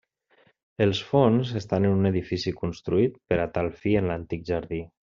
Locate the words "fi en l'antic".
3.85-4.53